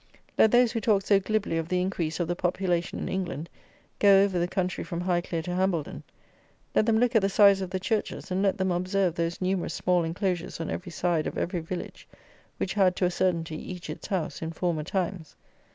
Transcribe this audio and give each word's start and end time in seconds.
Let 0.35 0.49
those, 0.49 0.71
who 0.71 0.81
talk 0.81 1.03
so 1.05 1.19
glibly 1.19 1.59
of 1.59 1.69
the 1.69 1.79
increase 1.79 2.19
of 2.19 2.27
the 2.27 2.35
population 2.35 2.97
in 2.97 3.07
England, 3.07 3.51
go 3.99 4.23
over 4.23 4.39
the 4.39 4.47
country 4.47 4.83
from 4.83 5.03
Highclere 5.03 5.43
to 5.43 5.53
Hambledon. 5.53 6.01
Let 6.73 6.87
them 6.87 6.97
look 6.99 7.15
at 7.15 7.21
the 7.21 7.29
size 7.29 7.61
of 7.61 7.69
the 7.69 7.79
churches, 7.79 8.31
and 8.31 8.41
let 8.41 8.57
them 8.57 8.71
observe 8.71 9.13
those 9.13 9.41
numerous 9.41 9.75
small 9.75 10.03
enclosures 10.03 10.59
on 10.59 10.71
every 10.71 10.91
side 10.91 11.27
of 11.27 11.37
every 11.37 11.59
village, 11.59 12.07
which 12.57 12.73
had, 12.73 12.95
to 12.95 13.05
a 13.05 13.11
certainty, 13.11 13.57
each 13.57 13.91
its 13.91 14.07
house 14.07 14.41
in 14.41 14.49
former 14.53 14.83
times. 14.83 15.35